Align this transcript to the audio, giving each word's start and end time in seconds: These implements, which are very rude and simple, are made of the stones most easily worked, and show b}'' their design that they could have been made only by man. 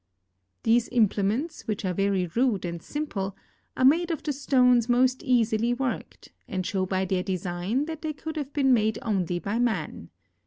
These 0.63 0.89
implements, 0.91 1.67
which 1.67 1.85
are 1.85 1.93
very 1.93 2.25
rude 2.33 2.65
and 2.65 2.81
simple, 2.81 3.35
are 3.77 3.85
made 3.85 4.09
of 4.09 4.23
the 4.23 4.33
stones 4.33 4.89
most 4.89 5.21
easily 5.21 5.75
worked, 5.75 6.31
and 6.47 6.65
show 6.65 6.87
b}'' 6.87 7.07
their 7.07 7.21
design 7.21 7.85
that 7.85 8.01
they 8.01 8.13
could 8.13 8.35
have 8.35 8.51
been 8.51 8.73
made 8.73 8.97
only 9.03 9.37
by 9.37 9.59
man. 9.59 10.09